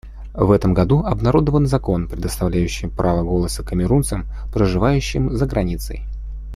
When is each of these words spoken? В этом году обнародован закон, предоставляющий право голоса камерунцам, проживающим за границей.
В 0.33 0.49
этом 0.49 0.73
году 0.73 1.01
обнародован 1.03 1.67
закон, 1.67 2.07
предоставляющий 2.07 2.89
право 2.89 3.21
голоса 3.23 3.61
камерунцам, 3.61 4.25
проживающим 4.51 5.29
за 5.31 5.45
границей. 5.45 6.07